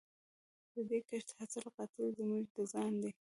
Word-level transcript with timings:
د 0.73 0.75
دې 0.89 0.99
کښت 1.09 1.29
حاصل 1.37 1.65
قاتل 1.77 2.07
زموږ 2.19 2.43
د 2.55 2.57
ځان 2.71 2.93
دی 3.01 3.11